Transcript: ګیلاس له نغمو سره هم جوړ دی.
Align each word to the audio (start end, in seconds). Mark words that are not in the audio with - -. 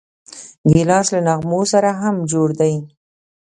ګیلاس 0.71 1.07
له 1.13 1.19
نغمو 1.27 1.61
سره 1.73 1.89
هم 2.01 2.15
جوړ 2.31 2.49
دی. 2.59 2.73